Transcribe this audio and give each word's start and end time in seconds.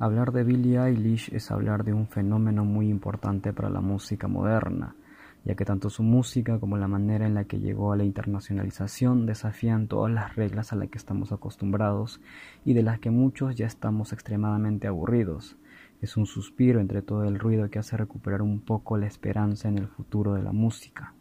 Hablar 0.00 0.32
de 0.32 0.42
Billie 0.42 0.80
Eilish 0.80 1.32
es 1.32 1.52
hablar 1.52 1.84
de 1.84 1.92
un 1.92 2.08
fenómeno 2.08 2.64
muy 2.64 2.88
importante 2.88 3.52
para 3.52 3.70
la 3.70 3.80
música 3.80 4.26
moderna, 4.26 4.96
ya 5.44 5.54
que 5.54 5.64
tanto 5.64 5.88
su 5.88 6.02
música 6.02 6.58
como 6.58 6.76
la 6.76 6.88
manera 6.88 7.26
en 7.26 7.34
la 7.34 7.44
que 7.44 7.60
llegó 7.60 7.92
a 7.92 7.96
la 7.96 8.02
internacionalización 8.02 9.24
desafían 9.24 9.86
todas 9.86 10.12
las 10.12 10.34
reglas 10.34 10.72
a 10.72 10.76
las 10.76 10.88
que 10.88 10.98
estamos 10.98 11.30
acostumbrados 11.30 12.20
y 12.64 12.74
de 12.74 12.82
las 12.82 12.98
que 12.98 13.10
muchos 13.10 13.54
ya 13.54 13.66
estamos 13.66 14.12
extremadamente 14.12 14.88
aburridos. 14.88 15.56
Es 16.00 16.16
un 16.16 16.26
suspiro 16.26 16.80
entre 16.80 17.00
todo 17.00 17.22
el 17.22 17.38
ruido 17.38 17.70
que 17.70 17.78
hace 17.78 17.96
recuperar 17.96 18.42
un 18.42 18.58
poco 18.58 18.98
la 18.98 19.06
esperanza 19.06 19.68
en 19.68 19.78
el 19.78 19.86
futuro 19.86 20.34
de 20.34 20.42
la 20.42 20.52
música. 20.52 21.14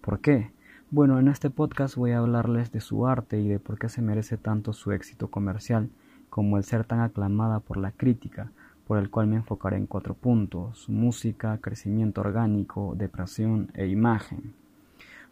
¿Por 0.00 0.20
qué? 0.20 0.52
Bueno, 0.88 1.18
en 1.18 1.26
este 1.26 1.50
podcast 1.50 1.96
voy 1.96 2.12
a 2.12 2.18
hablarles 2.18 2.70
de 2.70 2.80
su 2.80 3.08
arte 3.08 3.40
y 3.40 3.48
de 3.48 3.58
por 3.58 3.76
qué 3.76 3.88
se 3.88 4.02
merece 4.02 4.36
tanto 4.36 4.72
su 4.72 4.92
éxito 4.92 5.32
comercial 5.32 5.90
como 6.34 6.56
el 6.56 6.64
ser 6.64 6.82
tan 6.84 6.98
aclamada 6.98 7.60
por 7.60 7.76
la 7.76 7.92
crítica, 7.92 8.50
por 8.88 8.98
el 8.98 9.08
cual 9.08 9.28
me 9.28 9.36
enfocaré 9.36 9.76
en 9.76 9.86
cuatro 9.86 10.14
puntos, 10.14 10.88
música, 10.88 11.58
crecimiento 11.58 12.22
orgánico, 12.22 12.96
depresión 12.96 13.70
e 13.72 13.86
imagen. 13.86 14.52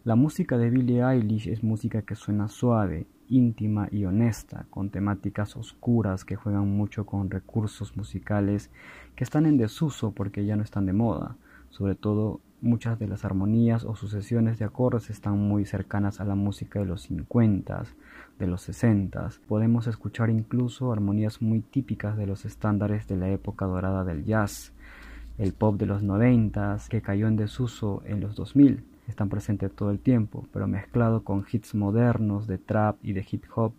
La 0.05 0.15
música 0.15 0.57
de 0.57 0.69
Billie 0.69 1.03
Eilish 1.03 1.49
es 1.49 1.61
música 1.61 2.03
que 2.03 2.15
suena 2.15 2.47
suave, 2.47 3.05
íntima 3.27 3.89
y 3.91 4.05
honesta, 4.05 4.65
con 4.69 4.91
temáticas 4.91 5.57
oscuras 5.57 6.23
que 6.23 6.37
juegan 6.37 6.69
mucho 6.69 7.05
con 7.05 7.29
recursos 7.29 7.97
musicales 7.97 8.71
que 9.17 9.25
están 9.25 9.45
en 9.45 9.57
desuso 9.57 10.11
porque 10.11 10.45
ya 10.45 10.55
no 10.55 10.63
están 10.63 10.85
de 10.85 10.93
moda, 10.93 11.35
sobre 11.69 11.95
todo 11.95 12.39
Muchas 12.63 12.97
de 12.97 13.09
las 13.09 13.25
armonías 13.25 13.83
o 13.83 13.93
sucesiones 13.93 14.57
de 14.57 14.63
acordes 14.63 15.09
están 15.09 15.37
muy 15.37 15.65
cercanas 15.65 16.21
a 16.21 16.23
la 16.23 16.35
música 16.35 16.79
de 16.79 16.85
los 16.85 17.01
50, 17.01 17.83
de 18.39 18.47
los 18.47 18.61
60. 18.61 19.31
Podemos 19.49 19.87
escuchar 19.87 20.29
incluso 20.29 20.93
armonías 20.93 21.41
muy 21.41 21.59
típicas 21.59 22.15
de 22.15 22.25
los 22.25 22.45
estándares 22.45 23.05
de 23.09 23.17
la 23.17 23.29
época 23.29 23.65
dorada 23.65 24.05
del 24.05 24.23
jazz. 24.23 24.71
El 25.37 25.51
pop 25.51 25.75
de 25.77 25.87
los 25.87 26.03
90, 26.03 26.77
que 26.87 27.01
cayó 27.01 27.27
en 27.27 27.35
desuso 27.35 28.01
en 28.05 28.21
los 28.21 28.33
2000, 28.35 28.81
están 29.09 29.27
presentes 29.27 29.69
todo 29.73 29.91
el 29.91 29.99
tiempo, 29.99 30.47
pero 30.53 30.65
mezclado 30.65 31.25
con 31.25 31.45
hits 31.51 31.75
modernos 31.75 32.47
de 32.47 32.59
trap 32.59 32.95
y 33.03 33.11
de 33.11 33.27
hip 33.29 33.43
hop 33.53 33.73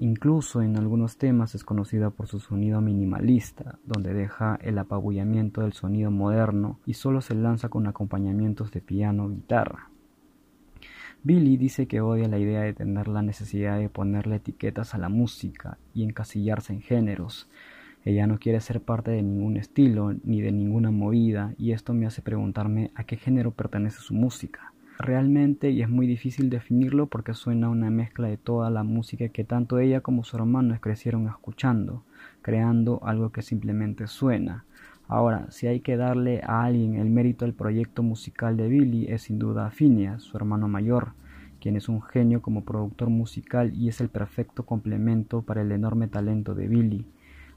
Incluso 0.00 0.62
en 0.62 0.76
algunos 0.76 1.18
temas 1.18 1.56
es 1.56 1.64
conocida 1.64 2.10
por 2.10 2.28
su 2.28 2.38
sonido 2.38 2.80
minimalista, 2.80 3.80
donde 3.84 4.14
deja 4.14 4.56
el 4.62 4.78
apabullamiento 4.78 5.62
del 5.62 5.72
sonido 5.72 6.12
moderno 6.12 6.78
y 6.86 6.94
solo 6.94 7.20
se 7.20 7.34
lanza 7.34 7.68
con 7.68 7.88
acompañamientos 7.88 8.70
de 8.70 8.80
piano 8.80 9.28
guitarra. 9.28 9.90
Billy 11.24 11.56
dice 11.56 11.88
que 11.88 12.00
odia 12.00 12.28
la 12.28 12.38
idea 12.38 12.60
de 12.60 12.74
tener 12.74 13.08
la 13.08 13.22
necesidad 13.22 13.76
de 13.76 13.88
ponerle 13.88 14.36
etiquetas 14.36 14.94
a 14.94 14.98
la 14.98 15.08
música 15.08 15.78
y 15.92 16.04
encasillarse 16.04 16.72
en 16.72 16.80
géneros. 16.80 17.50
Ella 18.04 18.28
no 18.28 18.38
quiere 18.38 18.60
ser 18.60 18.80
parte 18.80 19.10
de 19.10 19.24
ningún 19.24 19.56
estilo 19.56 20.14
ni 20.22 20.40
de 20.40 20.52
ninguna 20.52 20.92
movida 20.92 21.54
y 21.58 21.72
esto 21.72 21.92
me 21.92 22.06
hace 22.06 22.22
preguntarme 22.22 22.92
a 22.94 23.02
qué 23.02 23.16
género 23.16 23.50
pertenece 23.50 23.98
su 23.98 24.14
música 24.14 24.72
realmente 24.98 25.70
y 25.70 25.82
es 25.82 25.88
muy 25.88 26.06
difícil 26.06 26.50
definirlo 26.50 27.06
porque 27.06 27.34
suena 27.34 27.68
una 27.68 27.90
mezcla 27.90 28.28
de 28.28 28.36
toda 28.36 28.68
la 28.68 28.82
música 28.82 29.28
que 29.28 29.44
tanto 29.44 29.78
ella 29.78 30.00
como 30.00 30.24
su 30.24 30.36
hermano 30.36 30.76
crecieron 30.80 31.28
escuchando, 31.28 32.02
creando 32.42 33.00
algo 33.04 33.30
que 33.30 33.42
simplemente 33.42 34.06
suena. 34.08 34.64
Ahora, 35.06 35.46
si 35.50 35.66
hay 35.66 35.80
que 35.80 35.96
darle 35.96 36.42
a 36.42 36.64
alguien 36.64 36.96
el 36.96 37.08
mérito 37.08 37.44
del 37.44 37.54
proyecto 37.54 38.02
musical 38.02 38.56
de 38.56 38.68
Billy 38.68 39.06
es 39.08 39.22
sin 39.22 39.38
duda 39.38 39.70
Phineas, 39.70 40.22
su 40.22 40.36
hermano 40.36 40.68
mayor, 40.68 41.12
quien 41.60 41.76
es 41.76 41.88
un 41.88 42.02
genio 42.02 42.42
como 42.42 42.64
productor 42.64 43.08
musical 43.08 43.72
y 43.74 43.88
es 43.88 44.00
el 44.00 44.08
perfecto 44.08 44.66
complemento 44.66 45.42
para 45.42 45.62
el 45.62 45.72
enorme 45.72 46.08
talento 46.08 46.54
de 46.54 46.68
Billy. 46.68 47.06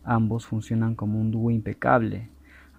Ambos 0.03 0.45
funcionan 0.45 0.95
como 0.95 1.19
un 1.19 1.31
dúo 1.31 1.51
impecable, 1.51 2.29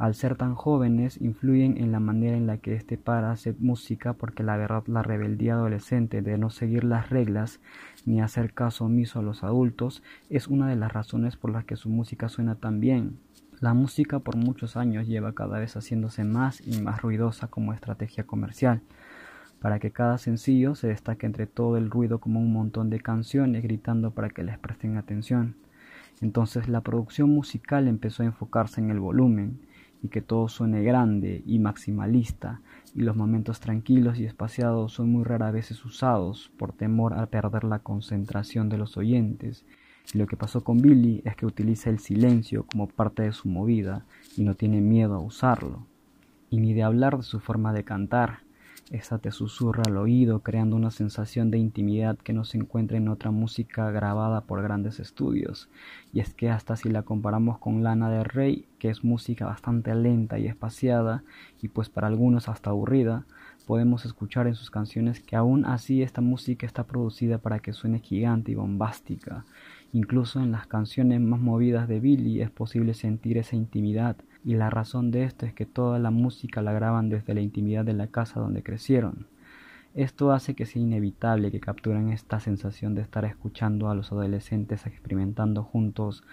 al 0.02 0.16
ser 0.16 0.34
tan 0.34 0.56
jóvenes, 0.56 1.20
influyen 1.20 1.76
en 1.78 1.92
la 1.92 2.00
manera 2.00 2.36
en 2.36 2.48
la 2.48 2.58
que 2.58 2.74
éste 2.74 2.98
para 2.98 3.30
hacer 3.30 3.54
música 3.60 4.14
porque 4.14 4.42
la 4.42 4.56
verdad 4.56 4.82
la 4.88 5.04
rebeldía 5.04 5.52
adolescente 5.52 6.22
de 6.22 6.38
no 6.38 6.50
seguir 6.50 6.82
las 6.82 7.08
reglas 7.08 7.60
ni 8.04 8.20
hacer 8.20 8.52
caso 8.52 8.86
omiso 8.86 9.20
a 9.20 9.22
los 9.22 9.44
adultos 9.44 10.02
es 10.28 10.48
una 10.48 10.66
de 10.66 10.74
las 10.74 10.92
razones 10.92 11.36
por 11.36 11.52
las 11.52 11.64
que 11.66 11.76
su 11.76 11.88
música 11.88 12.28
suena 12.28 12.56
tan 12.56 12.80
bien. 12.80 13.20
La 13.60 13.74
música 13.74 14.18
por 14.18 14.34
muchos 14.34 14.76
años 14.76 15.06
lleva 15.06 15.36
cada 15.36 15.60
vez 15.60 15.76
haciéndose 15.76 16.24
más 16.24 16.66
y 16.66 16.82
más 16.82 17.00
ruidosa 17.00 17.46
como 17.46 17.72
estrategia 17.72 18.24
comercial, 18.24 18.80
para 19.60 19.78
que 19.78 19.92
cada 19.92 20.18
sencillo 20.18 20.74
se 20.74 20.88
destaque 20.88 21.26
entre 21.26 21.46
todo 21.46 21.76
el 21.76 21.92
ruido 21.92 22.18
como 22.18 22.40
un 22.40 22.52
montón 22.52 22.90
de 22.90 22.98
canciones 22.98 23.62
gritando 23.62 24.10
para 24.10 24.30
que 24.30 24.42
les 24.42 24.58
presten 24.58 24.96
atención. 24.96 25.54
Entonces 26.20 26.68
la 26.68 26.80
producción 26.80 27.30
musical 27.30 27.86
empezó 27.86 28.24
a 28.24 28.26
enfocarse 28.26 28.80
en 28.80 28.90
el 28.90 28.98
volumen, 28.98 29.60
y 30.02 30.08
que 30.08 30.20
todo 30.20 30.48
suene 30.48 30.82
grande 30.82 31.42
y 31.46 31.58
maximalista, 31.58 32.60
y 32.94 33.02
los 33.02 33.16
momentos 33.16 33.60
tranquilos 33.60 34.18
y 34.18 34.24
espaciados 34.24 34.92
son 34.92 35.10
muy 35.10 35.24
rara 35.24 35.50
veces 35.50 35.84
usados 35.84 36.50
por 36.58 36.72
temor 36.72 37.14
a 37.14 37.26
perder 37.26 37.64
la 37.64 37.78
concentración 37.78 38.68
de 38.68 38.78
los 38.78 38.96
oyentes. 38.96 39.64
Y 40.12 40.18
lo 40.18 40.26
que 40.26 40.36
pasó 40.36 40.64
con 40.64 40.78
Billy 40.78 41.22
es 41.24 41.36
que 41.36 41.46
utiliza 41.46 41.88
el 41.88 42.00
silencio 42.00 42.66
como 42.66 42.88
parte 42.88 43.22
de 43.22 43.32
su 43.32 43.48
movida 43.48 44.04
y 44.36 44.42
no 44.42 44.54
tiene 44.54 44.80
miedo 44.80 45.14
a 45.14 45.20
usarlo. 45.20 45.86
Y 46.50 46.58
ni 46.58 46.74
de 46.74 46.82
hablar 46.82 47.16
de 47.16 47.22
su 47.22 47.40
forma 47.40 47.72
de 47.72 47.84
cantar, 47.84 48.40
esta 48.90 49.18
te 49.18 49.30
susurra 49.30 49.82
al 49.86 49.96
oído 49.96 50.40
creando 50.40 50.76
una 50.76 50.90
sensación 50.90 51.50
de 51.50 51.58
intimidad 51.58 52.18
que 52.18 52.32
no 52.32 52.44
se 52.44 52.58
encuentra 52.58 52.98
en 52.98 53.08
otra 53.08 53.30
música 53.30 53.90
grabada 53.90 54.42
por 54.42 54.62
grandes 54.62 55.00
estudios. 55.00 55.68
Y 56.12 56.20
es 56.20 56.34
que 56.34 56.50
hasta 56.50 56.76
si 56.76 56.90
la 56.90 57.02
comparamos 57.02 57.58
con 57.58 57.82
Lana 57.82 58.10
del 58.10 58.24
Rey, 58.24 58.66
que 58.78 58.90
es 58.90 59.04
música 59.04 59.46
bastante 59.46 59.94
lenta 59.94 60.38
y 60.38 60.46
espaciada, 60.46 61.22
y 61.62 61.68
pues 61.68 61.88
para 61.88 62.08
algunos 62.08 62.48
hasta 62.48 62.70
aburrida, 62.70 63.24
podemos 63.66 64.04
escuchar 64.04 64.46
en 64.46 64.54
sus 64.54 64.70
canciones 64.70 65.20
que 65.20 65.36
aún 65.36 65.64
así 65.64 66.02
esta 66.02 66.20
música 66.20 66.66
está 66.66 66.84
producida 66.84 67.38
para 67.38 67.60
que 67.60 67.72
suene 67.72 68.00
gigante 68.00 68.52
y 68.52 68.56
bombástica. 68.56 69.44
Incluso 69.92 70.40
en 70.40 70.52
las 70.52 70.66
canciones 70.66 71.20
más 71.20 71.40
movidas 71.40 71.88
de 71.88 72.00
Billy 72.00 72.42
es 72.42 72.50
posible 72.50 72.94
sentir 72.94 73.38
esa 73.38 73.56
intimidad 73.56 74.16
y 74.44 74.54
la 74.54 74.70
razón 74.70 75.10
de 75.10 75.24
esto 75.24 75.46
es 75.46 75.54
que 75.54 75.66
toda 75.66 75.98
la 75.98 76.10
música 76.10 76.62
la 76.62 76.72
graban 76.72 77.08
desde 77.08 77.34
la 77.34 77.40
intimidad 77.40 77.84
de 77.84 77.92
la 77.92 78.08
casa 78.08 78.40
donde 78.40 78.62
crecieron. 78.62 79.26
Esto 79.94 80.32
hace 80.32 80.54
que 80.54 80.66
sea 80.66 80.80
inevitable 80.80 81.50
que 81.50 81.60
capturen 81.60 82.10
esta 82.10 82.40
sensación 82.40 82.94
de 82.94 83.02
estar 83.02 83.24
escuchando 83.24 83.90
a 83.90 83.94
los 83.94 84.10
adolescentes 84.10 84.86
experimentando 84.86 85.62
juntos 85.62 86.24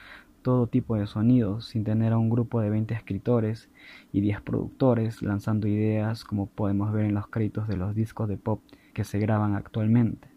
todo 0.42 0.68
tipo 0.68 0.96
de 0.96 1.06
sonidos 1.06 1.66
sin 1.66 1.84
tener 1.84 2.14
a 2.14 2.18
un 2.18 2.30
grupo 2.30 2.62
de 2.62 2.69
20 2.69 2.94
escritores 2.94 3.69
y 4.14 4.22
10 4.22 4.42
productores 4.42 5.22
lanzando 5.22 5.68
ideas 5.68 6.24
como 6.24 6.48
podemos 6.48 6.94
ver 6.94 7.06
en 7.06 7.16
los 7.16 7.28
créditos 7.28 7.68
de 7.68 7.75
los 7.75 7.94
discos 7.94 8.30
de 8.30 8.38
pop 8.38 8.62
que 8.94 9.03
se 9.03 9.19
graban 9.19 9.56
actualmente. 9.56 10.30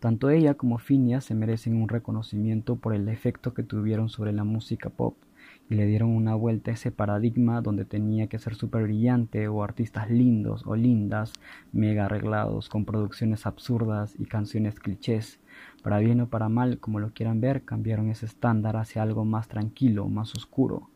Tanto 0.00 0.28
ella 0.28 0.54
como 0.54 0.78
Phineas 0.78 1.24
se 1.24 1.34
merecen 1.34 1.80
un 1.80 1.88
reconocimiento 1.88 2.76
por 2.76 2.94
el 2.94 3.08
efecto 3.08 3.54
que 3.54 3.62
tuvieron 3.62 4.08
sobre 4.08 4.32
la 4.32 4.44
música 4.44 4.90
pop 4.90 5.16
y 5.68 5.74
le 5.74 5.86
dieron 5.86 6.10
una 6.10 6.34
vuelta 6.34 6.70
a 6.70 6.74
ese 6.74 6.92
paradigma 6.92 7.60
donde 7.60 7.84
tenía 7.84 8.28
que 8.28 8.38
ser 8.38 8.54
súper 8.54 8.84
brillante 8.84 9.48
o 9.48 9.62
artistas 9.62 10.10
lindos 10.10 10.62
o 10.66 10.76
lindas, 10.76 11.32
mega 11.72 12.04
arreglados, 12.04 12.68
con 12.68 12.84
producciones 12.84 13.46
absurdas 13.46 14.14
y 14.18 14.26
canciones 14.26 14.78
clichés. 14.78 15.40
Para 15.82 15.98
bien 15.98 16.20
o 16.20 16.28
para 16.28 16.48
mal, 16.48 16.78
como 16.78 17.00
lo 17.00 17.12
quieran 17.12 17.40
ver, 17.40 17.64
cambiaron 17.64 18.10
ese 18.10 18.26
estándar 18.26 18.76
hacia 18.76 19.02
algo 19.02 19.24
más 19.24 19.48
tranquilo, 19.48 20.08
más 20.08 20.34
oscuro, 20.34 20.90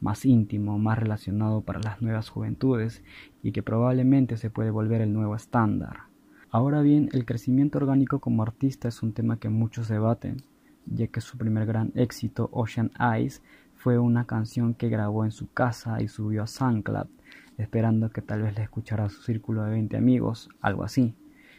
más 0.00 0.24
íntimo, 0.24 0.78
más 0.78 0.98
relacionado 0.98 1.62
para 1.62 1.80
las 1.80 2.02
nuevas 2.02 2.28
juventudes 2.28 3.02
y 3.42 3.52
que 3.52 3.62
probablemente 3.62 4.36
se 4.36 4.50
puede 4.50 4.70
volver 4.70 5.00
el 5.00 5.12
nuevo 5.12 5.34
estándar. 5.34 6.12
Ahora 6.50 6.82
bien, 6.82 7.08
el 7.12 7.24
crecimiento 7.24 7.78
orgánico 7.78 8.20
como 8.20 8.42
artista 8.42 8.86
es 8.86 9.02
un 9.02 9.14
tema 9.14 9.38
que 9.38 9.48
muchos 9.48 9.88
debaten, 9.88 10.42
ya 10.86 11.06
que 11.06 11.20
su 11.20 11.38
primer 11.38 11.66
gran 11.66 11.92
éxito, 11.94 12.50
Ocean 12.52 12.90
Eyes, 13.00 13.42
fue 13.82 13.98
una 13.98 14.26
canción 14.26 14.74
que 14.74 14.88
grabó 14.88 15.24
en 15.24 15.32
su 15.32 15.50
casa 15.50 16.00
y 16.00 16.06
subió 16.06 16.44
a 16.44 16.46
SoundCloud, 16.46 17.08
esperando 17.58 18.10
que 18.10 18.22
tal 18.22 18.42
vez 18.42 18.56
la 18.56 18.62
escuchara 18.62 19.08
su 19.08 19.22
círculo 19.22 19.64
de 19.64 19.72
20 19.72 19.96
amigos, 19.96 20.50
algo 20.60 20.84
así, 20.84 21.16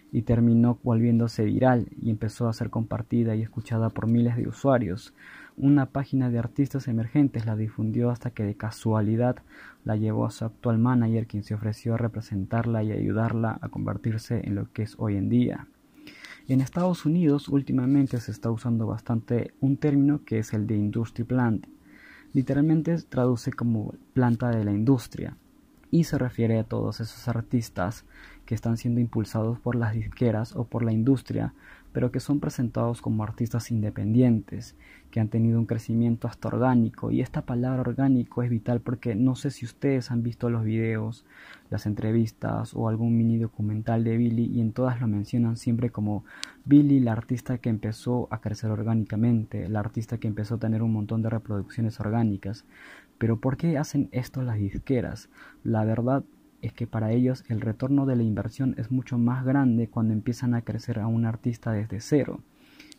y 0.10 0.22
terminó 0.22 0.80
volviéndose 0.84 1.44
viral 1.44 1.90
y 2.02 2.10
empezó 2.10 2.48
a 2.48 2.54
ser 2.54 2.70
compartida 2.70 3.36
y 3.36 3.42
escuchada 3.42 3.90
por 3.90 4.08
miles 4.08 4.38
de 4.38 4.48
usuarios. 4.48 5.14
Una 5.58 5.88
página 5.88 6.30
de 6.30 6.40
artistas 6.40 6.88
emergentes 6.88 7.46
la 7.46 7.58
difundió 7.58 8.10
hasta 8.10 8.32
que 8.32 8.46
de 8.46 8.56
casualidad 8.56 9.40
la 9.84 9.98
llevó 9.98 10.26
a 10.26 10.32
su 10.32 10.46
actual 10.46 10.78
manager, 10.78 11.28
quien 11.28 11.44
se 11.44 11.56
ofreció 11.56 11.96
a 11.96 11.98
representarla 11.98 12.84
y 12.84 12.94
ayudarla 12.94 13.60
a 13.60 13.68
convertirse 13.68 14.48
en 14.48 14.56
lo 14.56 14.72
que 14.72 14.84
es 14.84 14.96
hoy 14.98 15.18
en 15.18 15.28
día. 15.28 15.68
En 16.48 16.62
Estados 16.62 17.06
Unidos 17.06 17.50
últimamente 17.50 18.18
se 18.22 18.32
está 18.32 18.50
usando 18.50 18.88
bastante 18.88 19.54
un 19.60 19.76
término 19.76 20.24
que 20.24 20.40
es 20.40 20.54
el 20.54 20.68
de 20.68 20.78
industry 20.78 21.26
plant, 21.26 21.68
Literalmente 22.34 22.98
traduce 23.04 23.54
como 23.54 23.94
planta 24.14 24.50
de 24.50 24.64
la 24.64 24.72
industria 24.72 25.38
y 25.92 26.06
se 26.06 26.18
refiere 26.18 26.58
a 26.58 26.64
todos 26.64 27.00
esos 27.00 27.28
artistas 27.28 28.06
que 28.46 28.56
están 28.56 28.78
siendo 28.78 29.00
impulsados 29.00 29.60
por 29.60 29.76
las 29.76 29.94
disqueras 29.94 30.56
o 30.56 30.66
por 30.66 30.84
la 30.84 30.92
industria 30.92 31.54
pero 31.94 32.12
que 32.12 32.20
son 32.20 32.40
presentados 32.40 33.02
como 33.02 33.24
artistas 33.24 33.72
independientes, 33.72 34.76
que 35.12 35.20
han 35.20 35.30
tenido 35.30 35.60
un 35.60 35.68
crecimiento 35.68 36.28
hasta 36.28 36.48
orgánico. 36.48 37.12
Y 37.12 37.22
esta 37.22 37.44
palabra 37.44 37.82
orgánico 37.82 38.42
es 38.42 38.50
vital 38.50 38.82
porque 38.82 39.14
no 39.16 39.36
sé 39.36 39.52
si 39.52 39.64
ustedes 39.64 40.10
han 40.10 40.24
visto 40.24 40.50
los 40.50 40.64
videos, 40.64 41.24
las 41.70 41.86
entrevistas 41.86 42.74
o 42.74 42.90
algún 42.90 43.16
mini 43.16 43.38
documental 43.38 44.04
de 44.04 44.18
Billy 44.18 44.46
y 44.46 44.60
en 44.60 44.74
todas 44.74 45.00
lo 45.00 45.08
mencionan 45.08 45.56
siempre 45.56 45.92
como 45.92 46.26
Billy, 46.66 47.00
la 47.00 47.12
artista 47.12 47.60
que 47.60 47.70
empezó 47.70 48.28
a 48.32 48.42
crecer 48.42 48.72
orgánicamente, 48.72 49.70
la 49.70 49.80
artista 49.80 50.18
que 50.18 50.28
empezó 50.28 50.56
a 50.56 50.60
tener 50.60 50.82
un 50.82 50.94
montón 50.94 51.22
de 51.22 51.30
reproducciones 51.30 52.00
orgánicas. 52.00 52.66
Pero 53.20 53.38
¿por 53.38 53.56
qué 53.56 53.78
hacen 53.78 54.10
esto 54.12 54.42
las 54.42 54.58
disqueras? 54.58 55.30
La 55.64 55.86
verdad 55.86 56.24
es 56.64 56.72
que 56.72 56.88
para 56.88 57.12
ellos 57.12 57.44
el 57.50 57.60
retorno 57.60 58.06
de 58.06 58.16
la 58.16 58.24
inversión 58.24 58.74
es 58.78 58.90
mucho 58.90 59.18
más 59.18 59.44
grande 59.44 59.90
cuando 59.90 60.14
empiezan 60.14 60.56
a 60.56 60.62
crecer 60.62 60.98
a 60.98 61.08
un 61.08 61.26
artista 61.26 61.74
desde 61.74 62.00
cero 62.00 62.40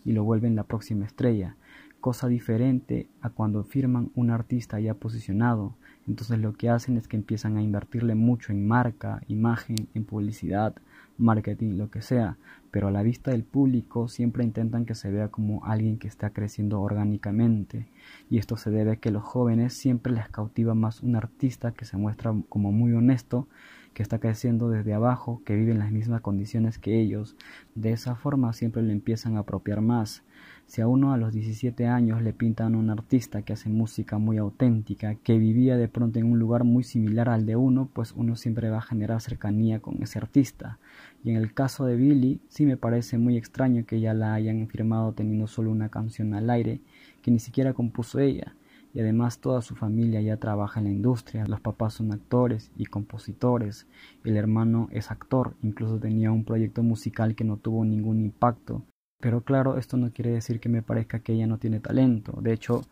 y 0.04 0.12
lo 0.12 0.22
vuelven 0.22 0.54
la 0.54 0.64
próxima 0.64 1.06
estrella, 1.06 1.56
cosa 1.98 2.28
diferente 2.28 3.08
a 3.22 3.30
cuando 3.30 3.64
firman 3.64 4.10
un 4.14 4.30
artista 4.30 4.78
ya 4.80 4.92
posicionado. 4.92 5.74
Entonces 6.06 6.38
lo 6.40 6.52
que 6.52 6.68
hacen 6.68 6.98
es 6.98 7.08
que 7.08 7.16
empiezan 7.16 7.56
a 7.56 7.62
invertirle 7.62 8.14
mucho 8.14 8.52
en 8.52 8.68
marca, 8.68 9.22
imagen, 9.28 9.88
en 9.94 10.04
publicidad, 10.04 10.74
marketing, 11.18 11.76
lo 11.76 11.90
que 11.90 12.02
sea, 12.02 12.36
pero 12.70 12.88
a 12.88 12.90
la 12.90 13.02
vista 13.02 13.30
del 13.30 13.44
público 13.44 14.08
siempre 14.08 14.44
intentan 14.44 14.84
que 14.84 14.94
se 14.94 15.10
vea 15.10 15.28
como 15.28 15.64
alguien 15.64 15.98
que 15.98 16.08
está 16.08 16.30
creciendo 16.30 16.80
orgánicamente, 16.80 17.88
y 18.30 18.38
esto 18.38 18.56
se 18.56 18.70
debe 18.70 18.92
a 18.92 18.96
que 18.96 19.10
los 19.10 19.22
jóvenes 19.22 19.74
siempre 19.74 20.12
les 20.12 20.28
cautiva 20.28 20.74
más 20.74 21.02
un 21.02 21.16
artista 21.16 21.72
que 21.72 21.84
se 21.84 21.96
muestra 21.96 22.34
como 22.48 22.72
muy 22.72 22.92
honesto, 22.92 23.48
que 23.94 24.02
está 24.02 24.18
creciendo 24.18 24.68
desde 24.68 24.92
abajo, 24.92 25.40
que 25.44 25.54
vive 25.54 25.72
en 25.72 25.78
las 25.78 25.92
mismas 25.92 26.20
condiciones 26.20 26.78
que 26.78 27.00
ellos. 27.00 27.36
De 27.74 27.92
esa 27.92 28.16
forma 28.16 28.52
siempre 28.52 28.82
le 28.82 28.92
empiezan 28.92 29.36
a 29.36 29.40
apropiar 29.40 29.80
más. 29.80 30.24
Si 30.66 30.80
a 30.80 30.88
uno 30.88 31.12
a 31.12 31.18
los 31.18 31.32
17 31.32 31.86
años 31.86 32.22
le 32.22 32.32
pintan 32.32 32.74
a 32.74 32.78
un 32.78 32.88
artista 32.88 33.42
que 33.42 33.52
hace 33.52 33.68
música 33.68 34.18
muy 34.18 34.38
auténtica, 34.38 35.14
que 35.14 35.38
vivía 35.38 35.76
de 35.76 35.88
pronto 35.88 36.18
en 36.18 36.24
un 36.24 36.38
lugar 36.38 36.64
muy 36.64 36.82
similar 36.82 37.28
al 37.28 37.44
de 37.46 37.54
uno, 37.54 37.90
pues 37.92 38.12
uno 38.16 38.34
siempre 38.34 38.70
va 38.70 38.78
a 38.78 38.82
generar 38.82 39.20
cercanía 39.20 39.80
con 39.80 40.02
ese 40.02 40.18
artista. 40.18 40.78
Y 41.22 41.30
en 41.30 41.36
el 41.36 41.52
caso 41.52 41.84
de 41.84 41.96
Billy, 41.96 42.40
sí 42.48 42.64
me 42.64 42.78
parece 42.78 43.18
muy 43.18 43.36
extraño 43.36 43.84
que 43.84 44.00
ya 44.00 44.14
la 44.14 44.34
hayan 44.34 44.66
firmado 44.66 45.12
teniendo 45.12 45.46
solo 45.46 45.70
una 45.70 45.90
canción 45.90 46.34
al 46.34 46.48
aire, 46.48 46.80
que 47.22 47.30
ni 47.30 47.38
siquiera 47.38 47.74
compuso 47.74 48.18
ella. 48.18 48.56
Y 48.94 49.00
además 49.00 49.40
toda 49.40 49.60
su 49.60 49.76
familia 49.76 50.22
ya 50.22 50.38
trabaja 50.38 50.80
en 50.80 50.86
la 50.86 50.92
industria, 50.92 51.46
los 51.46 51.60
papás 51.60 51.94
son 51.94 52.12
actores 52.12 52.72
y 52.76 52.86
compositores, 52.86 53.86
el 54.24 54.36
hermano 54.36 54.88
es 54.92 55.10
actor, 55.10 55.54
incluso 55.62 55.98
tenía 55.98 56.32
un 56.32 56.44
proyecto 56.44 56.82
musical 56.82 57.34
que 57.34 57.44
no 57.44 57.58
tuvo 57.58 57.84
ningún 57.84 58.20
impacto 58.20 58.82
pero 59.24 59.40
claro, 59.40 59.78
esto 59.78 59.96
no 59.96 60.12
quiere 60.12 60.32
decir 60.32 60.60
que 60.60 60.68
me 60.68 60.82
parezca 60.82 61.20
que 61.20 61.32
ella 61.32 61.46
no 61.46 61.56
tiene 61.56 61.80
talento. 61.80 62.38
De 62.42 62.52
hecho, 62.52 62.82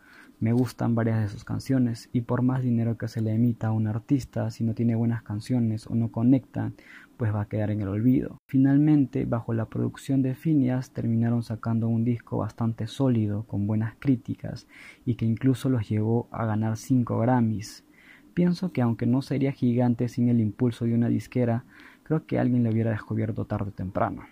me 0.41 0.55
gustan 0.55 0.95
varias 0.95 1.21
de 1.21 1.29
sus 1.29 1.45
canciones 1.45 2.09
y 2.11 2.23
por 2.23 2.41
más 2.41 2.63
dinero 2.63 2.97
que 2.97 3.07
se 3.07 3.21
le 3.21 3.35
emita 3.35 3.67
a 3.67 3.73
un 3.73 3.87
artista, 3.87 4.51
si 4.51 4.65
no 4.65 4.73
tiene 4.73 4.95
buenas 4.95 5.23
canciones 5.23 5.87
o 5.87 5.95
no 5.95 6.11
conecta, 6.11 6.73
pues 7.19 7.35
va 7.35 7.43
a 7.43 7.49
quedar 7.49 7.71
en 7.71 7.83
el 7.83 7.89
olvido. 7.89 8.39
Finalmente, 8.47 9.27
bajo 9.27 9.53
la 9.53 9.67
producción 9.67 10.23
de 10.23 10.35
Phineas, 10.35 10.93
terminaron 10.93 11.43
sacando 11.43 11.87
un 11.89 12.03
disco 12.03 12.39
bastante 12.39 12.87
sólido, 12.87 13.43
con 13.43 13.67
buenas 13.67 13.97
críticas 13.99 14.67
y 15.05 15.17
que 15.17 15.27
incluso 15.27 15.69
los 15.69 15.87
llevó 15.87 16.29
a 16.31 16.47
ganar 16.47 16.79
5 16.79 17.19
Grammys. 17.19 17.85
Pienso 18.33 18.73
que 18.73 18.81
aunque 18.81 19.05
no 19.05 19.21
sería 19.21 19.53
gigante 19.53 20.09
sin 20.09 20.31
el 20.31 20.41
impulso 20.41 20.87
de 20.87 20.95
una 20.95 21.09
disquera, 21.09 21.67
creo 22.05 22.25
que 22.25 22.39
alguien 22.39 22.65
lo 22.65 22.71
hubiera 22.71 22.91
descubierto 22.91 23.45
tarde 23.45 23.69
o 23.69 23.73
temprano. 23.75 24.23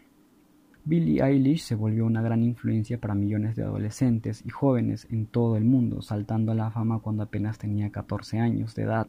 Billie 0.82 1.22
Eilish 1.22 1.62
se 1.62 1.74
volvió 1.74 2.06
una 2.06 2.22
gran 2.22 2.42
influencia 2.42 2.98
para 2.98 3.14
millones 3.14 3.54
de 3.54 3.62
adolescentes 3.62 4.42
y 4.46 4.48
jóvenes 4.48 5.06
en 5.10 5.26
todo 5.26 5.56
el 5.56 5.64
mundo, 5.64 6.00
saltando 6.00 6.52
a 6.52 6.54
la 6.54 6.70
fama 6.70 7.00
cuando 7.00 7.22
apenas 7.22 7.58
tenía 7.58 7.90
14 7.90 8.38
años 8.38 8.74
de 8.74 8.84
edad. 8.84 9.06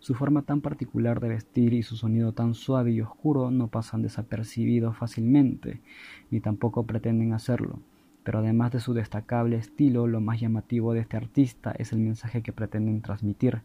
Su 0.00 0.14
forma 0.14 0.42
tan 0.42 0.62
particular 0.62 1.20
de 1.20 1.28
vestir 1.28 1.74
y 1.74 1.82
su 1.82 1.96
sonido 1.96 2.32
tan 2.32 2.54
suave 2.54 2.90
y 2.92 3.02
oscuro 3.02 3.50
no 3.50 3.68
pasan 3.68 4.02
desapercibidos 4.02 4.96
fácilmente, 4.96 5.82
ni 6.30 6.40
tampoco 6.40 6.86
pretenden 6.86 7.34
hacerlo 7.34 7.80
pero 8.24 8.38
además 8.38 8.72
de 8.72 8.80
su 8.80 8.94
destacable 8.94 9.56
estilo, 9.56 10.06
lo 10.06 10.20
más 10.20 10.40
llamativo 10.40 10.94
de 10.94 11.00
este 11.00 11.18
artista 11.18 11.72
es 11.78 11.92
el 11.92 12.00
mensaje 12.00 12.42
que 12.42 12.52
pretenden 12.52 13.02
transmitir. 13.02 13.60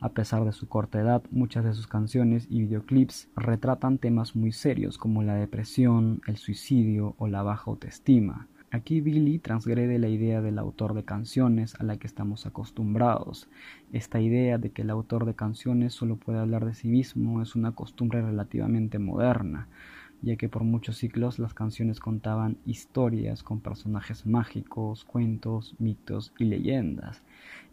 A 0.00 0.10
pesar 0.10 0.44
de 0.44 0.52
su 0.52 0.68
corta 0.68 1.00
edad, 1.00 1.22
muchas 1.30 1.64
de 1.64 1.74
sus 1.74 1.88
canciones 1.88 2.46
y 2.48 2.62
videoclips 2.62 3.28
retratan 3.36 3.98
temas 3.98 4.36
muy 4.36 4.52
serios 4.52 4.98
como 4.98 5.22
la 5.22 5.34
depresión, 5.34 6.22
el 6.28 6.36
suicidio 6.36 7.16
o 7.18 7.26
la 7.26 7.42
baja 7.42 7.70
autoestima. 7.70 8.46
Aquí 8.70 9.00
Billy 9.00 9.38
transgrede 9.38 9.98
la 9.98 10.08
idea 10.08 10.40
del 10.42 10.58
autor 10.58 10.94
de 10.94 11.04
canciones 11.04 11.74
a 11.80 11.84
la 11.84 11.96
que 11.96 12.06
estamos 12.06 12.44
acostumbrados. 12.46 13.48
Esta 13.92 14.20
idea 14.20 14.58
de 14.58 14.70
que 14.70 14.82
el 14.82 14.90
autor 14.90 15.26
de 15.26 15.34
canciones 15.34 15.92
solo 15.92 16.16
puede 16.16 16.38
hablar 16.38 16.64
de 16.64 16.74
sí 16.74 16.88
mismo 16.88 17.40
es 17.40 17.54
una 17.54 17.72
costumbre 17.72 18.20
relativamente 18.20 18.98
moderna 18.98 19.68
ya 20.24 20.36
que 20.36 20.48
por 20.48 20.64
muchos 20.64 20.96
siglos 20.96 21.38
las 21.38 21.52
canciones 21.52 22.00
contaban 22.00 22.56
historias 22.64 23.42
con 23.42 23.60
personajes 23.60 24.26
mágicos, 24.26 25.04
cuentos, 25.04 25.74
mitos 25.78 26.32
y 26.38 26.44
leyendas. 26.46 27.22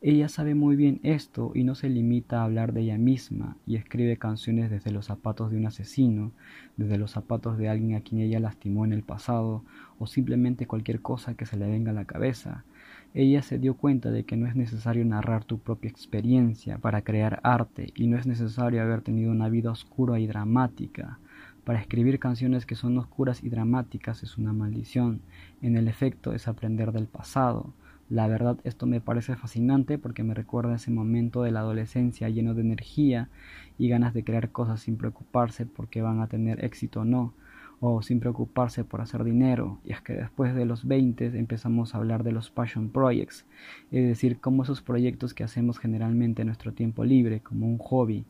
Ella 0.01 0.27
sabe 0.27 0.53
muy 0.53 0.75
bien 0.75 0.99
esto 1.03 1.51
y 1.55 1.63
no 1.63 1.75
se 1.75 1.87
limita 1.87 2.41
a 2.41 2.43
hablar 2.43 2.73
de 2.73 2.81
ella 2.81 2.97
misma 2.97 3.55
y 3.65 3.75
escribe 3.75 4.17
canciones 4.17 4.69
desde 4.69 4.91
los 4.91 5.05
zapatos 5.05 5.51
de 5.51 5.57
un 5.57 5.65
asesino, 5.67 6.31
desde 6.75 6.97
los 6.97 7.11
zapatos 7.11 7.57
de 7.57 7.69
alguien 7.69 7.95
a 7.95 8.01
quien 8.01 8.21
ella 8.21 8.39
lastimó 8.39 8.83
en 8.83 8.93
el 8.93 9.03
pasado 9.03 9.63
o 9.99 10.07
simplemente 10.07 10.67
cualquier 10.67 11.01
cosa 11.01 11.35
que 11.35 11.45
se 11.45 11.55
le 11.55 11.67
venga 11.67 11.91
a 11.91 11.93
la 11.93 12.05
cabeza. 12.05 12.65
Ella 13.13 13.41
se 13.43 13.59
dio 13.59 13.75
cuenta 13.75 14.09
de 14.09 14.23
que 14.23 14.37
no 14.37 14.47
es 14.47 14.55
necesario 14.55 15.05
narrar 15.05 15.43
tu 15.45 15.59
propia 15.59 15.89
experiencia 15.89 16.77
para 16.79 17.01
crear 17.01 17.39
arte 17.43 17.91
y 17.95 18.07
no 18.07 18.17
es 18.17 18.25
necesario 18.25 18.81
haber 18.81 19.01
tenido 19.01 19.31
una 19.31 19.49
vida 19.49 19.71
oscura 19.71 20.19
y 20.19 20.27
dramática. 20.27 21.19
Para 21.63 21.79
escribir 21.79 22.17
canciones 22.17 22.65
que 22.65 22.75
son 22.75 22.97
oscuras 22.97 23.43
y 23.43 23.49
dramáticas 23.49 24.23
es 24.23 24.37
una 24.39 24.51
maldición. 24.51 25.21
En 25.61 25.77
el 25.77 25.87
efecto 25.87 26.33
es 26.33 26.47
aprender 26.47 26.91
del 26.91 27.05
pasado. 27.05 27.71
La 28.09 28.27
verdad 28.27 28.57
esto 28.63 28.87
me 28.87 28.99
parece 28.99 29.35
fascinante 29.35 29.99
porque 29.99 30.23
me 30.23 30.33
recuerda 30.33 30.75
ese 30.75 30.89
momento 30.89 31.43
de 31.43 31.51
la 31.51 31.59
adolescencia 31.59 32.29
lleno 32.29 32.55
de 32.55 32.61
energía 32.61 33.29
y 33.77 33.89
ganas 33.89 34.15
de 34.15 34.23
crear 34.23 34.49
cosas 34.51 34.81
sin 34.81 34.97
preocuparse 34.97 35.67
porque 35.67 36.01
van 36.01 36.19
a 36.19 36.27
tener 36.27 36.65
éxito 36.65 37.01
o 37.01 37.05
no, 37.05 37.33
o 37.79 38.01
sin 38.01 38.19
preocuparse 38.19 38.83
por 38.83 38.99
hacer 38.99 39.23
dinero. 39.23 39.79
Y 39.85 39.93
es 39.93 40.01
que 40.01 40.13
después 40.13 40.55
de 40.55 40.65
los 40.65 40.87
20 40.87 41.37
empezamos 41.37 41.93
a 41.93 41.99
hablar 41.99 42.23
de 42.23 42.31
los 42.31 42.49
passion 42.49 42.89
projects, 42.89 43.45
es 43.91 44.07
decir, 44.07 44.39
como 44.39 44.63
esos 44.63 44.81
proyectos 44.81 45.35
que 45.35 45.43
hacemos 45.43 45.77
generalmente 45.77 46.41
en 46.41 46.47
nuestro 46.47 46.73
tiempo 46.73 47.05
libre, 47.05 47.39
como 47.39 47.67
un 47.67 47.77
hobby 47.77 48.25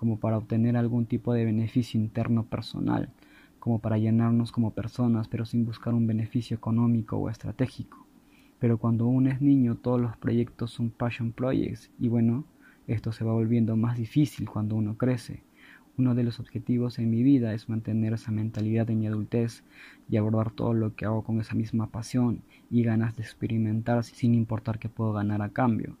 como 0.00 0.18
para 0.18 0.38
obtener 0.38 0.78
algún 0.78 1.04
tipo 1.04 1.34
de 1.34 1.44
beneficio 1.44 2.00
interno 2.00 2.46
personal, 2.46 3.10
como 3.58 3.80
para 3.80 3.98
llenarnos 3.98 4.50
como 4.50 4.70
personas, 4.70 5.28
pero 5.28 5.44
sin 5.44 5.66
buscar 5.66 5.92
un 5.92 6.06
beneficio 6.06 6.56
económico 6.56 7.18
o 7.18 7.28
estratégico. 7.28 8.06
Pero 8.58 8.78
cuando 8.78 9.06
uno 9.06 9.28
es 9.28 9.42
niño, 9.42 9.74
todos 9.74 10.00
los 10.00 10.16
proyectos 10.16 10.70
son 10.70 10.88
passion 10.88 11.32
projects, 11.32 11.90
y 11.98 12.08
bueno, 12.08 12.46
esto 12.86 13.12
se 13.12 13.24
va 13.24 13.34
volviendo 13.34 13.76
más 13.76 13.98
difícil 13.98 14.48
cuando 14.48 14.74
uno 14.74 14.96
crece. 14.96 15.42
Uno 15.98 16.14
de 16.14 16.24
los 16.24 16.40
objetivos 16.40 16.98
en 16.98 17.10
mi 17.10 17.22
vida 17.22 17.52
es 17.52 17.68
mantener 17.68 18.14
esa 18.14 18.30
mentalidad 18.30 18.88
en 18.88 19.00
mi 19.00 19.06
adultez 19.06 19.64
y 20.08 20.16
abordar 20.16 20.50
todo 20.50 20.72
lo 20.72 20.94
que 20.94 21.04
hago 21.04 21.24
con 21.24 21.42
esa 21.42 21.54
misma 21.54 21.88
pasión 21.88 22.40
y 22.70 22.84
ganas 22.84 23.16
de 23.16 23.22
experimentar 23.22 24.02
sin 24.02 24.34
importar 24.34 24.78
qué 24.78 24.88
puedo 24.88 25.12
ganar 25.12 25.42
a 25.42 25.50
cambio. 25.50 25.98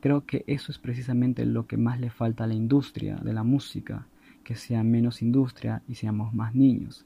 Creo 0.00 0.24
que 0.26 0.44
eso 0.46 0.70
es 0.70 0.78
precisamente 0.78 1.44
lo 1.44 1.66
que 1.66 1.76
más 1.76 1.98
le 1.98 2.10
falta 2.10 2.44
a 2.44 2.46
la 2.46 2.54
industria 2.54 3.16
de 3.16 3.32
la 3.32 3.42
música, 3.42 4.06
que 4.44 4.54
sea 4.54 4.84
menos 4.84 5.22
industria 5.22 5.82
y 5.88 5.96
seamos 5.96 6.32
más 6.32 6.54
niños. 6.54 7.04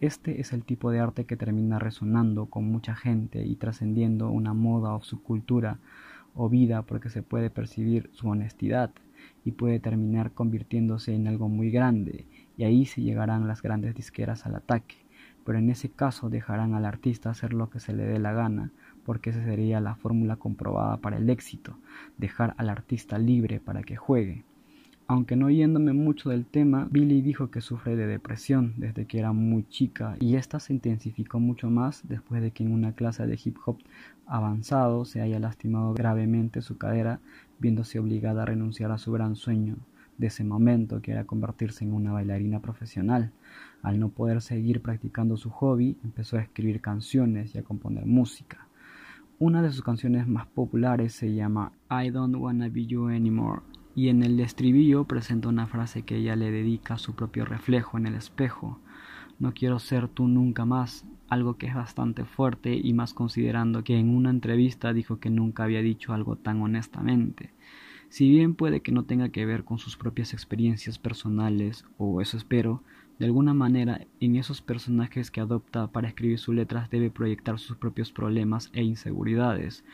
Este 0.00 0.42
es 0.42 0.52
el 0.52 0.62
tipo 0.62 0.90
de 0.90 1.00
arte 1.00 1.24
que 1.24 1.38
termina 1.38 1.78
resonando 1.78 2.46
con 2.46 2.64
mucha 2.64 2.94
gente 2.94 3.46
y 3.46 3.56
trascendiendo 3.56 4.30
una 4.30 4.52
moda 4.52 4.94
o 4.94 5.02
subcultura 5.02 5.78
o 6.34 6.50
vida 6.50 6.82
porque 6.82 7.08
se 7.08 7.22
puede 7.22 7.48
percibir 7.48 8.10
su 8.12 8.28
honestidad 8.28 8.90
y 9.42 9.52
puede 9.52 9.80
terminar 9.80 10.32
convirtiéndose 10.32 11.14
en 11.14 11.26
algo 11.28 11.48
muy 11.48 11.70
grande 11.70 12.26
y 12.58 12.64
ahí 12.64 12.84
se 12.84 13.00
llegarán 13.00 13.48
las 13.48 13.62
grandes 13.62 13.94
disqueras 13.94 14.44
al 14.44 14.56
ataque, 14.56 14.96
pero 15.46 15.58
en 15.58 15.70
ese 15.70 15.88
caso 15.88 16.28
dejarán 16.28 16.74
al 16.74 16.84
artista 16.84 17.30
hacer 17.30 17.54
lo 17.54 17.70
que 17.70 17.80
se 17.80 17.94
le 17.94 18.04
dé 18.04 18.18
la 18.18 18.34
gana 18.34 18.70
porque 19.04 19.30
esa 19.30 19.44
sería 19.44 19.80
la 19.80 19.94
fórmula 19.94 20.36
comprobada 20.36 20.96
para 20.98 21.16
el 21.16 21.30
éxito, 21.30 21.76
dejar 22.18 22.54
al 22.58 22.68
artista 22.68 23.18
libre 23.18 23.60
para 23.60 23.82
que 23.82 23.96
juegue. 23.96 24.44
Aunque 25.06 25.36
no 25.36 25.50
yéndome 25.50 25.92
mucho 25.92 26.30
del 26.30 26.46
tema, 26.46 26.88
Billy 26.90 27.20
dijo 27.20 27.50
que 27.50 27.60
sufre 27.60 27.94
de 27.94 28.06
depresión 28.06 28.72
desde 28.78 29.04
que 29.04 29.18
era 29.18 29.32
muy 29.32 29.68
chica 29.68 30.16
y 30.18 30.36
esta 30.36 30.60
se 30.60 30.72
intensificó 30.72 31.38
mucho 31.40 31.68
más 31.68 32.02
después 32.08 32.40
de 32.40 32.52
que 32.52 32.62
en 32.62 32.72
una 32.72 32.94
clase 32.94 33.26
de 33.26 33.38
hip 33.44 33.58
hop 33.66 33.78
avanzado 34.26 35.04
se 35.04 35.20
haya 35.20 35.38
lastimado 35.38 35.92
gravemente 35.92 36.62
su 36.62 36.78
cadera, 36.78 37.20
viéndose 37.58 37.98
obligada 37.98 38.42
a 38.42 38.46
renunciar 38.46 38.92
a 38.92 38.98
su 38.98 39.12
gran 39.12 39.36
sueño 39.36 39.76
de 40.16 40.28
ese 40.28 40.42
momento, 40.42 41.02
que 41.02 41.10
era 41.12 41.24
convertirse 41.24 41.84
en 41.84 41.92
una 41.92 42.12
bailarina 42.12 42.60
profesional. 42.60 43.30
Al 43.82 44.00
no 44.00 44.08
poder 44.08 44.40
seguir 44.40 44.80
practicando 44.80 45.36
su 45.36 45.50
hobby, 45.50 45.98
empezó 46.02 46.38
a 46.38 46.40
escribir 46.40 46.80
canciones 46.80 47.54
y 47.54 47.58
a 47.58 47.62
componer 47.62 48.06
música. 48.06 48.63
Una 49.40 49.62
de 49.62 49.72
sus 49.72 49.82
canciones 49.82 50.28
más 50.28 50.46
populares 50.46 51.12
se 51.12 51.34
llama 51.34 51.72
I 51.90 52.10
Don't 52.10 52.36
Wanna 52.36 52.68
Be 52.68 52.86
You 52.86 53.08
Anymore 53.08 53.62
y 53.96 54.08
en 54.08 54.22
el 54.22 54.38
estribillo 54.38 55.04
presenta 55.06 55.48
una 55.48 55.66
frase 55.66 56.02
que 56.02 56.18
ella 56.18 56.36
le 56.36 56.52
dedica 56.52 56.94
a 56.94 56.98
su 56.98 57.16
propio 57.16 57.44
reflejo 57.44 57.98
en 57.98 58.06
el 58.06 58.14
espejo. 58.14 58.78
No 59.40 59.52
quiero 59.52 59.80
ser 59.80 60.06
tú 60.06 60.28
nunca 60.28 60.64
más, 60.64 61.04
algo 61.28 61.58
que 61.58 61.66
es 61.66 61.74
bastante 61.74 62.24
fuerte 62.24 62.76
y 62.76 62.92
más 62.92 63.12
considerando 63.12 63.82
que 63.82 63.98
en 63.98 64.14
una 64.14 64.30
entrevista 64.30 64.92
dijo 64.92 65.18
que 65.18 65.30
nunca 65.30 65.64
había 65.64 65.82
dicho 65.82 66.12
algo 66.12 66.36
tan 66.36 66.62
honestamente. 66.62 67.50
Si 68.10 68.28
bien 68.28 68.54
puede 68.54 68.82
que 68.82 68.92
no 68.92 69.02
tenga 69.02 69.30
que 69.30 69.44
ver 69.46 69.64
con 69.64 69.78
sus 69.78 69.96
propias 69.96 70.32
experiencias 70.32 71.00
personales, 71.00 71.84
o 71.98 72.20
eso 72.20 72.36
espero, 72.36 72.84
de 73.18 73.26
alguna 73.26 73.54
manera 73.54 74.06
en 74.20 74.36
esos 74.36 74.60
personajes 74.60 75.30
que 75.30 75.40
adopta 75.40 75.86
para 75.86 76.08
escribir 76.08 76.38
sus 76.38 76.54
letras 76.54 76.90
debe 76.90 77.10
proyectar 77.10 77.58
sus 77.58 77.76
propios 77.76 78.10
problemas 78.12 78.70
e 78.72 78.82
inseguridades, 78.82 79.84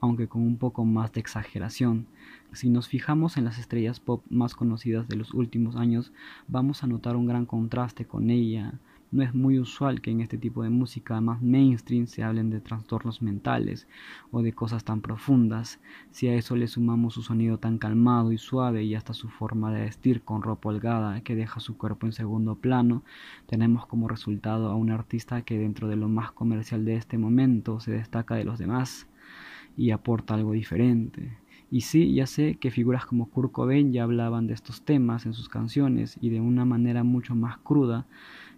aunque 0.00 0.28
con 0.28 0.42
un 0.42 0.56
poco 0.56 0.84
más 0.84 1.12
de 1.12 1.20
exageración. 1.20 2.06
Si 2.52 2.70
nos 2.70 2.88
fijamos 2.88 3.36
en 3.36 3.44
las 3.44 3.58
estrellas 3.58 4.00
pop 4.00 4.24
más 4.30 4.54
conocidas 4.54 5.08
de 5.08 5.16
los 5.16 5.34
últimos 5.34 5.76
años, 5.76 6.12
vamos 6.48 6.82
a 6.82 6.86
notar 6.86 7.16
un 7.16 7.26
gran 7.26 7.46
contraste 7.46 8.06
con 8.06 8.30
ella, 8.30 8.74
no 9.12 9.22
es 9.22 9.34
muy 9.34 9.58
usual 9.58 10.00
que 10.00 10.10
en 10.10 10.20
este 10.20 10.38
tipo 10.38 10.62
de 10.62 10.70
música 10.70 11.20
más 11.20 11.42
mainstream 11.42 12.06
se 12.06 12.22
hablen 12.22 12.50
de 12.50 12.60
trastornos 12.60 13.22
mentales 13.22 13.88
o 14.30 14.42
de 14.42 14.52
cosas 14.52 14.84
tan 14.84 15.00
profundas. 15.00 15.80
Si 16.10 16.28
a 16.28 16.34
eso 16.34 16.56
le 16.56 16.68
sumamos 16.68 17.14
su 17.14 17.22
sonido 17.22 17.58
tan 17.58 17.78
calmado 17.78 18.32
y 18.32 18.38
suave 18.38 18.84
y 18.84 18.94
hasta 18.94 19.12
su 19.12 19.28
forma 19.28 19.72
de 19.72 19.82
vestir 19.82 20.22
con 20.22 20.42
ropa 20.42 20.68
holgada 20.68 21.20
que 21.22 21.34
deja 21.34 21.60
su 21.60 21.76
cuerpo 21.76 22.06
en 22.06 22.12
segundo 22.12 22.54
plano, 22.54 23.02
tenemos 23.46 23.86
como 23.86 24.08
resultado 24.08 24.68
a 24.68 24.76
un 24.76 24.90
artista 24.90 25.42
que 25.42 25.58
dentro 25.58 25.88
de 25.88 25.96
lo 25.96 26.08
más 26.08 26.32
comercial 26.32 26.84
de 26.84 26.94
este 26.94 27.18
momento 27.18 27.80
se 27.80 27.92
destaca 27.92 28.36
de 28.36 28.44
los 28.44 28.58
demás 28.58 29.08
y 29.76 29.90
aporta 29.90 30.34
algo 30.34 30.52
diferente. 30.52 31.36
Y 31.72 31.82
sí, 31.82 32.14
ya 32.14 32.26
sé 32.26 32.56
que 32.56 32.72
figuras 32.72 33.06
como 33.06 33.30
Kurt 33.30 33.52
Cobain 33.52 33.92
ya 33.92 34.02
hablaban 34.02 34.48
de 34.48 34.54
estos 34.54 34.82
temas 34.82 35.24
en 35.24 35.34
sus 35.34 35.48
canciones 35.48 36.18
y 36.20 36.30
de 36.30 36.40
una 36.40 36.64
manera 36.64 37.04
mucho 37.04 37.36
más 37.36 37.58
cruda, 37.58 38.06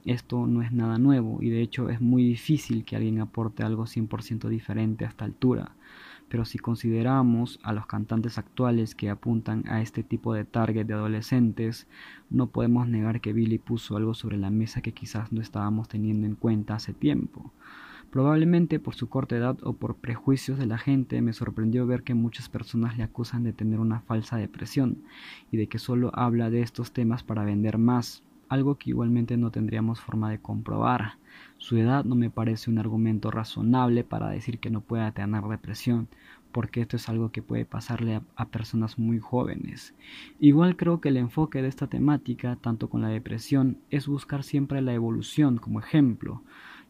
esto 0.05 0.47
no 0.47 0.63
es 0.63 0.73
nada 0.73 0.99
nuevo 0.99 1.39
y 1.41 1.51
de 1.51 1.63
hecho 1.63 1.89
es 1.89 2.01
muy 2.01 2.25
difícil 2.25 2.85
que 2.85 2.97
alguien 2.97 3.21
aporte 3.21 3.63
algo 3.63 3.85
100% 3.85 4.49
diferente 4.49 5.05
a 5.05 5.09
esta 5.09 5.25
altura. 5.25 5.73
Pero 6.29 6.45
si 6.47 6.59
consideramos 6.59 7.61
a 7.63 7.75
los 7.75 7.87
cantantes 7.87 8.39
actuales 8.39 8.95
que 8.95 9.11
apuntan 9.11 9.65
a 9.69 9.83
este 9.83 10.03
tipo 10.03 10.33
de 10.33 10.45
target 10.45 10.87
de 10.87 10.95
adolescentes, 10.95 11.87
no 12.31 12.47
podemos 12.47 12.89
negar 12.89 13.21
que 13.21 13.35
Billy 13.35 13.59
puso 13.59 13.97
algo 13.97 14.15
sobre 14.15 14.39
la 14.39 14.51
mesa 14.51 14.81
que 14.81 14.93
quizás 14.93 15.31
no 15.31 15.43
estábamos 15.43 15.89
teniendo 15.89 16.27
en 16.27 16.35
cuenta 16.35 16.75
hace 16.75 16.95
tiempo. 16.95 17.53
Probablemente 18.11 18.79
por 18.79 18.95
su 18.95 19.09
corta 19.09 19.37
edad 19.37 19.59
o 19.63 19.75
por 19.75 19.97
prejuicios 19.97 20.59
de 20.59 20.67
la 20.67 20.79
gente 20.79 21.23
me 21.23 21.33
sorprendió 21.33 21.87
ver 21.87 22.03
que 22.03 22.15
muchas 22.15 22.49
personas 22.49 22.97
le 22.99 23.05
acusan 23.05 23.43
de 23.43 23.53
tener 23.53 23.81
una 23.81 24.01
falsa 24.01 24.37
depresión 24.37 24.99
y 25.51 25.57
de 25.57 25.67
que 25.67 25.79
solo 25.79 26.11
habla 26.15 26.51
de 26.51 26.61
estos 26.61 26.93
temas 26.93 27.23
para 27.23 27.45
vender 27.45 27.79
más 27.79 28.23
algo 28.53 28.77
que 28.77 28.91
igualmente 28.91 29.37
no 29.39 29.51
tendríamos 29.51 30.01
forma 30.01 30.31
de 30.31 30.39
comprobar. 30.39 31.15
Su 31.57 31.79
edad 31.79 32.05
no 32.05 32.15
me 32.15 32.29
parece 32.29 32.71
un 32.71 32.79
argumento 32.79 33.31
razonable 33.31 34.05
para 34.05 34.29
decir 34.29 34.59
que 34.59 34.71
no 34.71 34.83
pueda 34.83 35.11
tener 35.13 35.43
depresión, 35.45 36.09
porque 36.53 36.83
esto 36.83 36.97
es 36.97 37.09
algo 37.09 37.33
que 37.33 37.41
puede 37.41 37.65
pasarle 37.65 38.21
a, 38.37 38.49
personas 38.49 38.99
muy 38.99 39.19
jóvenes. 39.19 39.95
Igual 40.39 40.77
creo 40.77 41.01
que 41.01 41.09
el 41.09 41.17
enfoque 41.17 41.63
de 41.63 41.69
esta 41.69 41.87
temática, 41.87 42.57
tanto 42.57 42.91
con 42.91 43.01
la 43.01 43.09
depresión, 43.09 43.79
es 43.89 44.07
buscar 44.07 44.43
siempre 44.43 44.83
la 44.83 44.93
evolución 44.93 45.57
como 45.57 45.81
ejemplo, 45.81 46.43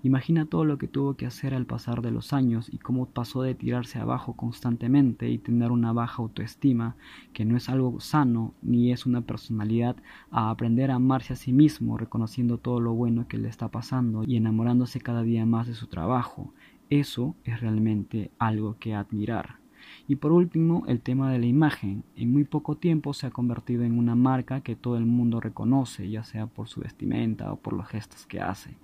Imagina 0.05 0.47
todo 0.47 0.65
lo 0.65 0.79
que 0.79 0.89
tuvo 0.89 1.15
que 1.15 1.27
hacer 1.27 1.55
al 1.55 1.65
pasar 1.65 2.03
de 2.03 2.11
los 2.11 2.33
años 2.33 2.69
y 2.73 2.79
cómo 2.79 3.07
pasó 3.07 3.43
de 3.43 3.55
tirarse 3.55 4.01
abajo 4.01 4.35
constantemente 4.35 5.31
y 5.31 5.39
tener 5.39 5.71
una 5.71 5.93
baja 5.93 6.23
autoestima, 6.23 6.97
que 7.33 7.45
no 7.45 7.57
es 7.57 7.69
algo 7.69 8.01
sano 8.01 8.53
ni 8.63 8.91
es 8.91 9.07
una 9.07 9.21
personalidad, 9.21 9.97
a 10.33 10.51
aprender 10.51 10.91
a 10.91 10.97
amarse 10.97 11.35
a 11.35 11.37
sí 11.37 11.53
mismo, 11.53 11.99
reconociendo 11.99 12.59
todo 12.59 12.81
lo 12.81 12.95
bueno 12.95 13.29
que 13.29 13.39
le 13.39 13.49
está 13.49 13.69
pasando 13.69 14.25
y 14.25 14.37
enamorándose 14.37 15.01
cada 15.01 15.23
día 15.23 15.47
más 15.47 15.69
de 15.69 15.75
su 15.75 15.87
trabajo. 15.87 16.53
Eso 16.91 17.37
es 17.45 17.61
realmente 17.61 18.33
algo 18.39 18.79
que 18.81 18.95
admirar. 18.95 19.62
Y 20.09 20.17
por 20.17 20.33
último, 20.33 20.85
el 20.89 21.01
tema 21.01 21.31
de 21.31 21.39
la 21.39 21.47
imagen. 21.47 22.03
En 22.17 22.33
muy 22.33 22.45
poco 22.45 22.77
tiempo 22.77 23.15
se 23.15 23.27
ha 23.27 23.31
convertido 23.31 23.85
en 23.85 23.99
una 23.99 24.15
marca 24.15 24.61
que 24.61 24.75
todo 24.75 24.97
el 24.97 25.07
mundo 25.07 25.41
reconoce, 25.41 26.11
ya 26.11 26.25
sea 26.25 26.47
por 26.47 26.69
su 26.69 26.81
vestimenta 26.81 27.53
o 27.53 27.57
por 27.57 27.73
los 27.73 27.87
gestos 27.87 28.27
que 28.27 28.41
hace. 28.41 28.77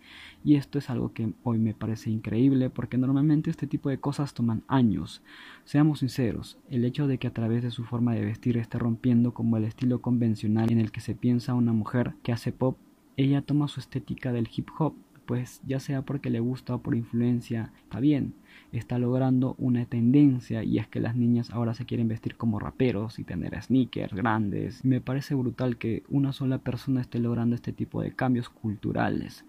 Y 0.44 0.54
esto 0.54 0.78
es 0.78 0.90
algo 0.90 1.12
que 1.12 1.32
hoy 1.42 1.58
me 1.58 1.74
parece 1.74 2.10
increíble 2.10 2.70
porque 2.70 2.98
normalmente 2.98 3.50
este 3.50 3.66
tipo 3.66 3.88
de 3.88 3.98
cosas 3.98 4.32
toman 4.32 4.62
años. 4.68 5.22
Seamos 5.64 5.98
sinceros, 5.98 6.58
el 6.70 6.84
hecho 6.84 7.06
de 7.06 7.18
que 7.18 7.26
a 7.26 7.34
través 7.34 7.62
de 7.62 7.72
su 7.72 7.84
forma 7.84 8.14
de 8.14 8.24
vestir 8.24 8.56
esté 8.56 8.78
rompiendo 8.78 9.34
como 9.34 9.56
el 9.56 9.64
estilo 9.64 10.00
convencional 10.00 10.70
en 10.70 10.78
el 10.78 10.92
que 10.92 11.00
se 11.00 11.14
piensa 11.14 11.54
una 11.54 11.72
mujer 11.72 12.14
que 12.22 12.32
hace 12.32 12.52
pop, 12.52 12.78
ella 13.16 13.42
toma 13.42 13.66
su 13.66 13.80
estética 13.80 14.32
del 14.32 14.48
hip 14.54 14.68
hop 14.78 14.94
pues 15.28 15.60
ya 15.66 15.78
sea 15.78 16.00
porque 16.00 16.30
le 16.30 16.40
gusta 16.40 16.74
o 16.74 16.78
por 16.78 16.94
influencia, 16.94 17.70
está 17.82 18.00
bien, 18.00 18.32
está 18.72 18.98
logrando 18.98 19.56
una 19.58 19.84
tendencia 19.84 20.64
y 20.64 20.78
es 20.78 20.88
que 20.88 21.00
las 21.00 21.16
niñas 21.16 21.50
ahora 21.50 21.74
se 21.74 21.84
quieren 21.84 22.08
vestir 22.08 22.36
como 22.36 22.58
raperos 22.58 23.18
y 23.18 23.24
tener 23.24 23.62
sneakers 23.62 24.14
grandes. 24.14 24.82
Me 24.86 25.02
parece 25.02 25.34
brutal 25.34 25.76
que 25.76 26.02
una 26.08 26.32
sola 26.32 26.56
persona 26.56 27.02
esté 27.02 27.18
logrando 27.18 27.54
este 27.54 27.74
tipo 27.74 28.00
de 28.00 28.12
cambios 28.12 28.48
culturales. 28.48 29.44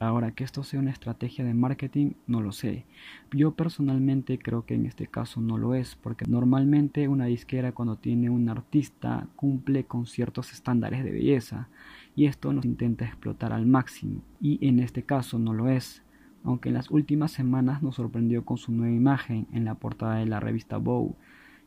Ahora, 0.00 0.32
que 0.32 0.42
esto 0.42 0.64
sea 0.64 0.80
una 0.80 0.90
estrategia 0.90 1.44
de 1.44 1.54
marketing, 1.54 2.14
no 2.26 2.40
lo 2.42 2.50
sé. 2.50 2.84
Yo 3.30 3.52
personalmente 3.52 4.36
creo 4.38 4.66
que 4.66 4.74
en 4.74 4.84
este 4.84 5.06
caso 5.06 5.40
no 5.40 5.56
lo 5.56 5.76
es, 5.76 5.94
porque 5.94 6.26
normalmente 6.26 7.06
una 7.06 7.26
disquera 7.26 7.72
cuando 7.72 7.96
tiene 7.96 8.28
un 8.28 8.48
artista 8.48 9.28
cumple 9.36 9.84
con 9.84 10.06
ciertos 10.06 10.52
estándares 10.52 11.04
de 11.04 11.12
belleza 11.12 11.68
y 12.14 12.26
esto 12.26 12.52
nos 12.52 12.64
intenta 12.64 13.04
explotar 13.04 13.52
al 13.52 13.66
máximo 13.66 14.22
y 14.40 14.66
en 14.66 14.80
este 14.80 15.02
caso 15.02 15.38
no 15.38 15.52
lo 15.52 15.68
es 15.68 16.02
aunque 16.44 16.68
en 16.68 16.74
las 16.74 16.90
últimas 16.90 17.32
semanas 17.32 17.82
nos 17.82 17.96
sorprendió 17.96 18.44
con 18.44 18.58
su 18.58 18.72
nueva 18.72 18.94
imagen 18.94 19.46
en 19.52 19.64
la 19.64 19.74
portada 19.74 20.16
de 20.16 20.26
la 20.26 20.40
revista 20.40 20.76
Vogue. 20.76 21.14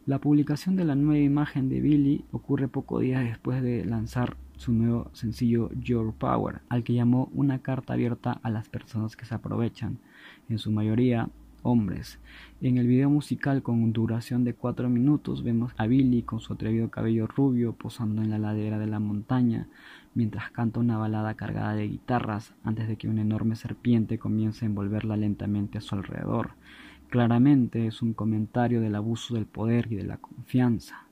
La 0.06 0.20
publicación 0.20 0.76
de 0.76 0.86
la 0.86 0.96
nueva 0.96 1.24
imagen 1.24 1.70
de 1.70 1.82
Billy 1.82 2.26
ocurre 2.32 2.68
pocos 2.68 3.02
días 3.02 3.24
después 3.24 3.64
de 3.64 3.86
lanzar 3.86 4.38
su 4.58 4.72
nuevo 4.72 5.10
sencillo 5.14 5.72
Your 5.82 6.14
Power, 6.14 6.62
al 6.70 6.84
que 6.84 6.94
llamó 6.94 7.30
una 7.34 7.60
carta 7.60 7.94
abierta 7.94 8.40
a 8.44 8.50
las 8.50 8.70
personas 8.70 9.16
que 9.16 9.26
se 9.26 9.34
aprovechan, 9.34 9.98
en 10.48 10.60
su 10.60 10.72
mayoría 10.72 11.30
hombres. 11.64 12.20
En 12.62 12.78
el 12.78 12.86
video 12.86 13.10
musical 13.10 13.64
con 13.64 13.92
duración 13.92 14.44
de 14.44 14.54
4 14.54 14.88
minutos 14.88 15.44
vemos 15.44 15.74
a 15.78 15.88
Billy 15.88 16.22
con 16.22 16.40
su 16.40 16.54
atrevido 16.54 16.92
cabello 16.92 17.26
rubio 17.26 17.74
posando 17.74 18.22
en 18.22 18.30
la 18.30 18.38
ladera 18.38 18.78
de 18.78 18.86
la 18.86 19.00
montaña 19.00 19.68
mientras 20.16 20.50
canta 20.50 20.80
una 20.80 20.98
balada 20.98 21.36
cargada 21.36 21.76
de 21.76 21.88
guitarras 21.88 22.56
antes 22.64 22.88
de 22.88 22.96
que 22.96 23.08
una 23.08 23.22
enorme 23.22 23.56
serpiente 23.56 24.18
comience 24.18 24.66
a 24.66 24.68
envolverla 24.68 25.18
lentamente 25.18 25.78
a 25.78 25.82
su 25.82 25.94
alrededor. 25.94 26.52
Claramente 27.10 27.86
es 27.86 28.02
un 28.02 28.14
comentario 28.14 28.82
del 28.82 28.96
abuso 28.96 29.36
del 29.36 29.46
poder 29.46 29.92
y 29.92 29.96
de 29.96 30.06
la 30.06 30.18
confianza. 30.18 31.06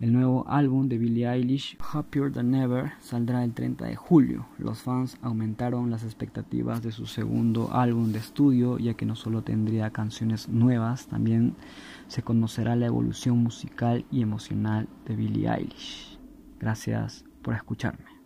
El 0.00 0.12
nuevo 0.12 0.44
álbum 0.48 0.88
de 0.88 0.96
Billie 0.96 1.28
Eilish, 1.28 1.76
Happier 1.92 2.30
Than 2.30 2.54
Ever, 2.54 2.92
saldrá 3.00 3.42
el 3.42 3.52
30 3.52 3.86
de 3.86 3.96
julio. 3.96 4.46
Los 4.56 4.82
fans 4.82 5.18
aumentaron 5.22 5.90
las 5.90 6.04
expectativas 6.04 6.82
de 6.82 6.92
su 6.92 7.06
segundo 7.06 7.72
álbum 7.72 8.12
de 8.12 8.20
estudio, 8.20 8.78
ya 8.78 8.94
que 8.94 9.06
no 9.06 9.16
solo 9.16 9.42
tendría 9.42 9.90
canciones 9.90 10.48
nuevas, 10.48 11.08
también 11.08 11.56
se 12.06 12.22
conocerá 12.22 12.76
la 12.76 12.86
evolución 12.86 13.38
musical 13.38 14.04
y 14.12 14.22
emocional 14.22 14.88
de 15.04 15.16
Billie 15.16 15.48
Eilish. 15.52 16.16
Gracias 16.60 17.24
por 17.42 17.54
escucharme. 17.54 18.17